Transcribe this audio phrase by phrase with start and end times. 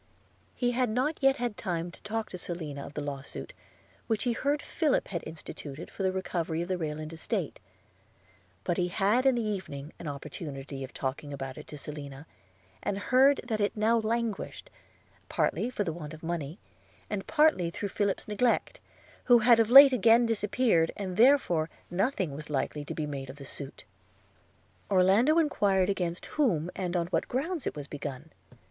[0.55, 3.53] He had not yet had time to talk to Selina, of the law suit
[4.07, 7.59] which he heard Philip had instituted for the recovery of the Rayland estate;
[8.63, 12.25] but he had in the evening an opportunity of talking about it to Selina,
[12.81, 14.71] and heard that it now languished,
[15.29, 16.57] partly for want of money,
[17.07, 18.79] and partly through Philip's neglect,
[19.25, 23.35] who had of late again disappeared, and therefore nothing was likely to be made of
[23.35, 23.83] the suit.
[24.89, 28.31] Orlando enquired against whom, and on what grounds it was begun?